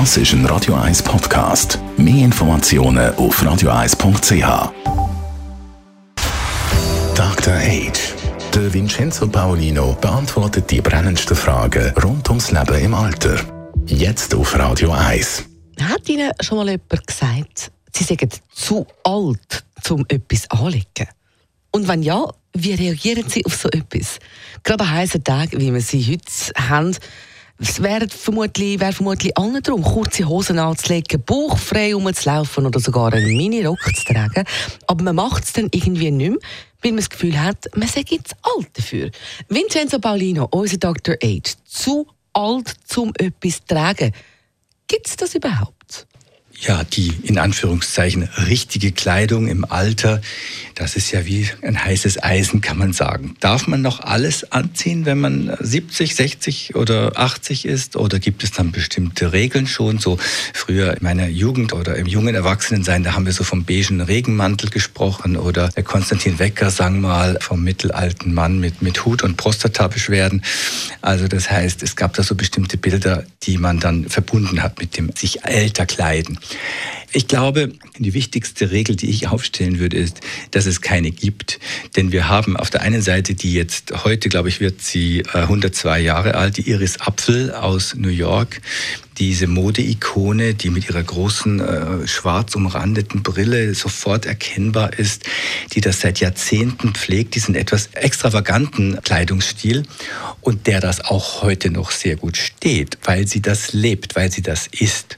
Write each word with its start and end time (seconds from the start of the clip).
Das 0.00 0.16
ist 0.16 0.32
ein 0.32 0.44
Radio 0.46 0.74
1 0.74 1.04
Podcast. 1.04 1.78
Mehr 1.96 2.24
Informationen 2.24 3.14
auf 3.14 3.40
radio1.ch. 3.40 4.72
Dr. 7.14 7.54
Age. 7.54 8.14
Der 8.52 8.74
Vincenzo 8.74 9.28
Paolino 9.28 9.96
beantwortet 10.00 10.68
die 10.68 10.80
brennendsten 10.80 11.36
Fragen 11.36 11.94
rund 12.02 12.28
ums 12.28 12.50
Leben 12.50 12.74
im 12.84 12.92
Alter. 12.92 13.38
Jetzt 13.86 14.34
auf 14.34 14.58
Radio 14.58 14.90
1. 14.90 15.44
Hat 15.80 16.08
Ihnen 16.08 16.32
schon 16.40 16.58
mal 16.58 16.70
jemand 16.70 17.06
gesagt, 17.06 17.70
Sie 17.94 18.02
sind 18.02 18.42
zu 18.52 18.84
alt, 19.04 19.64
um 19.88 20.04
etwas 20.08 20.50
anzulegen? 20.50 21.06
Und 21.70 21.86
wenn 21.86 22.02
ja, 22.02 22.26
wie 22.52 22.74
reagieren 22.74 23.28
Sie 23.28 23.46
auf 23.46 23.54
so 23.54 23.68
etwas? 23.68 24.18
Gerade 24.64 24.82
an 24.82 24.90
heißen 24.90 25.22
Tagen, 25.22 25.60
wie 25.60 25.72
wir 25.72 25.80
sie 25.80 26.02
heute 26.04 26.68
haben, 26.68 26.96
es 27.58 27.82
wäre 27.82 28.08
vermutlich, 28.08 28.80
wäre 28.80 28.92
vermutlich 28.92 29.36
allen 29.38 29.62
darum, 29.62 29.82
kurze 29.82 30.28
Hosen 30.28 30.58
anzulegen, 30.58 31.22
bauchfrei 31.22 31.94
rumzulaufen 31.94 32.66
oder 32.66 32.80
sogar 32.80 33.12
einen 33.12 33.36
Mini-Rock 33.36 33.78
zu 33.94 34.04
tragen. 34.12 34.44
Aber 34.86 35.04
man 35.04 35.16
macht 35.16 35.44
es 35.44 35.52
dann 35.52 35.68
irgendwie 35.72 36.10
nicht 36.10 36.30
mehr, 36.30 36.38
weil 36.82 36.92
man 36.92 36.96
das 36.96 37.10
Gefühl 37.10 37.40
hat, 37.40 37.68
man 37.76 37.88
sei 37.88 38.04
jetzt 38.08 38.34
alt 38.42 38.68
dafür. 38.72 39.10
Vincenzo 39.48 39.98
Paulino, 40.00 40.48
unser 40.50 40.78
Dr. 40.78 41.14
Age, 41.22 41.54
zu 41.64 42.06
alt, 42.32 42.74
um 42.96 43.12
etwas 43.18 43.58
zu 43.58 43.66
tragen. 43.68 44.12
Gibt 44.88 45.06
es 45.06 45.16
das 45.16 45.34
überhaupt? 45.34 46.06
Ja, 46.66 46.84
die 46.84 47.12
in 47.22 47.38
Anführungszeichen 47.38 48.28
richtige 48.48 48.92
Kleidung 48.92 49.48
im 49.48 49.64
Alter, 49.64 50.20
das 50.74 50.96
ist 50.96 51.12
ja 51.12 51.24
wie 51.26 51.48
ein 51.62 51.82
heißes 51.82 52.22
Eisen, 52.22 52.60
kann 52.60 52.78
man 52.78 52.92
sagen. 52.92 53.36
Darf 53.40 53.66
man 53.66 53.82
noch 53.82 54.00
alles 54.00 54.50
anziehen, 54.52 55.04
wenn 55.04 55.20
man 55.20 55.56
70, 55.60 56.14
60 56.14 56.74
oder 56.74 57.18
80 57.18 57.64
ist? 57.66 57.96
Oder 57.96 58.18
gibt 58.18 58.42
es 58.42 58.50
dann 58.50 58.72
bestimmte 58.72 59.32
Regeln 59.32 59.66
schon? 59.66 59.98
So 59.98 60.18
früher 60.52 60.92
in 60.92 61.02
meiner 61.02 61.28
Jugend 61.28 61.72
oder 61.72 61.96
im 61.96 62.06
jungen 62.06 62.34
Erwachsenensein, 62.34 63.04
da 63.04 63.14
haben 63.14 63.26
wir 63.26 63.32
so 63.32 63.44
vom 63.44 63.64
beigen 63.64 64.00
Regenmantel 64.00 64.70
gesprochen 64.70 65.36
oder 65.36 65.68
der 65.68 65.82
Konstantin 65.84 66.38
Wecker 66.38 66.70
sang 66.70 67.00
mal 67.00 67.38
vom 67.40 67.62
mittelalten 67.62 68.34
Mann 68.34 68.58
mit, 68.58 68.82
mit 68.82 69.04
Hut 69.04 69.22
und 69.22 69.36
Prostatabeschwerden. 69.36 70.42
Also 71.02 71.28
das 71.28 71.50
heißt, 71.50 71.82
es 71.82 71.96
gab 71.96 72.14
da 72.14 72.22
so 72.22 72.34
bestimmte 72.34 72.76
Bilder, 72.76 73.24
die 73.42 73.58
man 73.58 73.78
dann 73.78 74.08
verbunden 74.08 74.62
hat 74.62 74.78
mit 74.78 74.96
dem 74.96 75.10
sich 75.14 75.44
älter 75.44 75.86
kleiden. 75.86 76.38
Ich 77.16 77.28
glaube, 77.28 77.72
die 77.98 78.12
wichtigste 78.12 78.72
Regel, 78.72 78.96
die 78.96 79.08
ich 79.08 79.28
aufstellen 79.28 79.78
würde, 79.78 79.96
ist, 79.96 80.20
dass 80.50 80.66
es 80.66 80.80
keine 80.80 81.12
gibt. 81.12 81.60
Denn 81.94 82.10
wir 82.10 82.28
haben 82.28 82.56
auf 82.56 82.70
der 82.70 82.82
einen 82.82 83.02
Seite 83.02 83.34
die 83.34 83.52
jetzt, 83.54 84.04
heute 84.04 84.28
glaube 84.28 84.48
ich, 84.48 84.58
wird 84.58 84.82
sie 84.82 85.22
102 85.32 86.00
äh, 86.00 86.04
Jahre 86.04 86.34
alt, 86.34 86.56
die 86.56 86.68
Iris 86.68 87.00
Apfel 87.00 87.52
aus 87.52 87.94
New 87.94 88.08
York, 88.08 88.60
diese 89.18 89.46
Modeikone, 89.46 90.54
die 90.54 90.70
mit 90.70 90.88
ihrer 90.88 91.02
großen 91.02 91.60
äh, 91.60 92.08
schwarz 92.08 92.56
umrandeten 92.56 93.22
Brille 93.22 93.74
sofort 93.74 94.26
erkennbar 94.26 94.98
ist, 94.98 95.22
die 95.72 95.80
das 95.80 96.00
seit 96.00 96.18
Jahrzehnten 96.18 96.94
pflegt, 96.94 97.36
diesen 97.36 97.54
etwas 97.54 97.90
extravaganten 97.92 99.00
Kleidungsstil 99.02 99.84
und 100.40 100.66
der 100.66 100.80
das 100.80 101.00
auch 101.04 101.42
heute 101.42 101.70
noch 101.70 101.92
sehr 101.92 102.16
gut 102.16 102.36
steht, 102.36 102.98
weil 103.04 103.28
sie 103.28 103.40
das 103.40 103.72
lebt, 103.72 104.16
weil 104.16 104.32
sie 104.32 104.42
das 104.42 104.66
ist. 104.66 105.16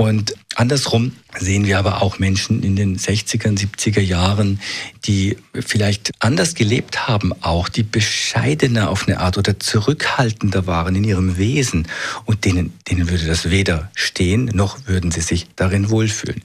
Und 0.00 0.32
andersrum 0.56 1.12
sehen 1.38 1.64
wir 1.64 1.78
aber 1.78 2.02
auch 2.02 2.18
Menschen 2.18 2.62
in 2.62 2.74
den 2.74 2.98
60er, 2.98 3.56
70er 3.56 4.00
Jahren, 4.00 4.60
die 5.04 5.36
vielleicht 5.54 6.10
anders 6.18 6.54
gelebt 6.54 7.06
haben, 7.08 7.32
auch 7.40 7.68
die 7.68 7.82
bescheidener 7.82 8.90
auf 8.90 9.06
eine 9.06 9.20
Art 9.20 9.38
oder 9.38 9.58
zurückhaltender 9.58 10.66
waren 10.66 10.96
in 10.96 11.04
ihrem 11.04 11.38
Wesen 11.38 11.86
und 12.24 12.44
denen, 12.44 12.72
denen 12.88 13.08
würde 13.08 13.26
das 13.26 13.50
weder 13.50 13.90
stehen, 13.94 14.46
noch 14.52 14.78
würden 14.86 15.10
sie 15.10 15.20
sich 15.20 15.46
darin 15.56 15.90
wohlfühlen. 15.90 16.42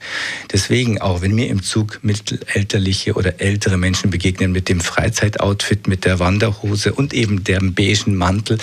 Deswegen, 0.52 1.00
auch 1.00 1.20
wenn 1.20 1.34
mir 1.34 1.48
im 1.48 1.62
Zug 1.62 2.00
mittelalterliche 2.02 3.14
oder 3.14 3.40
ältere 3.40 3.76
Menschen 3.76 4.10
begegnen 4.10 4.52
mit 4.52 4.68
dem 4.68 4.80
Freizeitoutfit, 4.80 5.88
mit 5.88 6.04
der 6.04 6.18
Wanderhose 6.18 6.94
und 6.94 7.12
eben 7.12 7.44
dem 7.44 7.74
beigen 7.74 8.14
Mantel, 8.14 8.58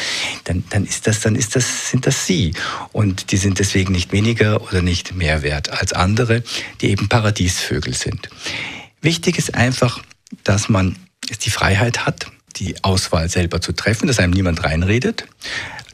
dann, 0.45 0.63
dann 0.69 0.85
ist 0.85 1.07
das, 1.07 1.19
dann 1.19 1.35
ist 1.35 1.55
das, 1.55 1.91
sind 1.91 2.07
das 2.07 2.25
sie. 2.25 2.53
Und 2.91 3.31
die 3.31 3.37
sind 3.37 3.59
deswegen 3.59 3.91
nicht 3.91 4.11
weniger 4.11 4.61
oder 4.61 4.81
nicht 4.81 5.15
mehr 5.15 5.32
wert 5.41 5.69
als 5.69 5.91
andere 5.93 6.03
andere, 6.13 6.43
die 6.81 6.89
eben 6.89 7.09
Paradiesvögel 7.09 7.93
sind. 7.93 8.29
Wichtig 9.01 9.37
ist 9.37 9.55
einfach, 9.55 10.01
dass 10.43 10.69
man 10.69 10.95
die 11.43 11.49
Freiheit 11.49 12.05
hat, 12.05 12.27
die 12.57 12.75
Auswahl 12.83 13.29
selber 13.29 13.61
zu 13.61 13.71
treffen, 13.73 14.07
dass 14.07 14.19
einem 14.19 14.33
niemand 14.33 14.63
reinredet, 14.63 15.25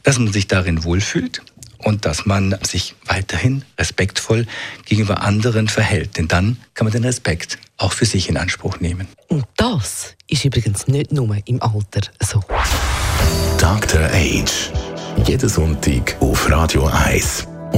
dass 0.02 0.18
man 0.18 0.32
sich 0.32 0.46
darin 0.46 0.84
wohlfühlt 0.84 1.42
und 1.78 2.04
dass 2.04 2.26
man 2.26 2.56
sich 2.62 2.94
weiterhin 3.06 3.64
respektvoll 3.78 4.46
gegenüber 4.84 5.22
anderen 5.22 5.68
verhält. 5.68 6.18
Denn 6.18 6.28
dann 6.28 6.58
kann 6.74 6.84
man 6.84 6.92
den 6.92 7.04
Respekt 7.04 7.58
auch 7.78 7.92
für 7.92 8.04
sich 8.04 8.28
in 8.28 8.36
Anspruch 8.36 8.80
nehmen. 8.80 9.08
Und 9.28 9.46
das 9.56 10.14
ist 10.28 10.44
übrigens 10.44 10.86
nicht 10.86 11.12
nur 11.12 11.36
im 11.46 11.62
Alter 11.62 12.02
so. 12.20 12.42
Dr. 13.58 14.02
Age. 14.12 14.70
Jeden 15.26 15.48
Sonntag 15.48 16.16
auf 16.20 16.50
Radio 16.50 16.86
1. 16.86 17.46